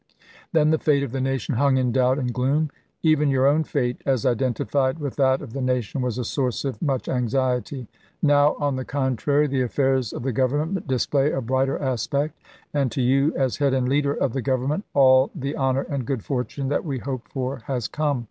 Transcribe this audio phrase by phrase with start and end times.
[0.51, 2.71] Then the fate of the nation hung in doubt and gloom;
[3.03, 6.81] even your own fate, as identified with [that of] the nation, was a source of
[6.81, 7.85] much anxiety.
[8.19, 12.35] Now, on the con trary, the affairs of the Government display a brighter aspect;
[12.73, 16.23] and to you, as head and leader of the Government, all the honor and good
[16.25, 18.19] fortune that we hoped for has come.